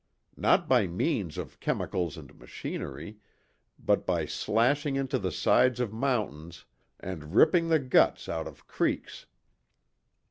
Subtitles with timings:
[0.35, 3.19] Not by means of chemicals and machinery,
[3.77, 6.65] but by slashing into the sides of mountains,
[6.99, 9.27] and ripping the guts out of creeks!